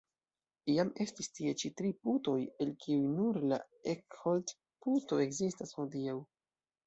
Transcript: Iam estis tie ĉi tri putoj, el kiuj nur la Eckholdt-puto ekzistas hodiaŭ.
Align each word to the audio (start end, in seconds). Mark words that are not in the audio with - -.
Iam 0.75 0.87
estis 1.03 1.27
tie 1.39 1.51
ĉi 1.63 1.69
tri 1.81 1.91
putoj, 2.07 2.37
el 2.65 2.71
kiuj 2.85 3.11
nur 3.19 3.39
la 3.53 3.59
Eckholdt-puto 3.93 5.23
ekzistas 5.27 5.75
hodiaŭ. 5.81 6.19